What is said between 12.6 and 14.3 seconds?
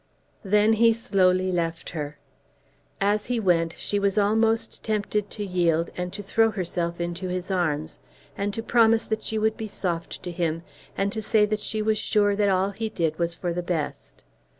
he did was for the best.